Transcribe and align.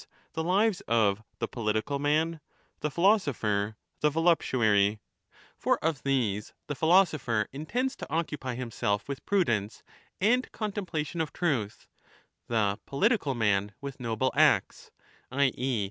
the 0.33 0.43
1215' 0.43 0.49
lives 0.49 0.81
of 0.87 1.23
* 1.31 1.37
the 1.37 1.47
political 1.47 1.99
man', 1.99 2.39
the 2.81 2.89
philosopher, 2.89 3.77
the 3.99 4.09
voluptuary; 4.09 4.99
for 5.59 5.77
of 5.85 6.01
these 6.01 6.53
the 6.65 6.73
philosopher 6.73 7.47
intends 7.53 7.95
to 7.95 8.09
occupy 8.11 8.55
himself 8.55 9.07
with 9.07 9.23
prudence 9.27 9.83
and 10.19 10.51
contemplation 10.51 11.21
of 11.21 11.31
truth, 11.31 11.85
the' 12.47 12.79
political 12.87 13.35
man' 13.35 13.75
with 13.79 13.99
noble 13.99 14.33
acts 14.35 14.89
(i. 15.29 15.51
e. 15.55 15.79